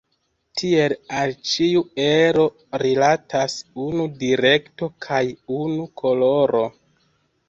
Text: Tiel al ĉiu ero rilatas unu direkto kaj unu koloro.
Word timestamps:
Tiel 0.59 0.93
al 1.17 1.33
ĉiu 1.49 1.83
ero 2.05 2.45
rilatas 2.83 3.57
unu 3.89 4.05
direkto 4.23 4.89
kaj 5.09 5.21
unu 5.59 5.85
koloro. 6.03 6.63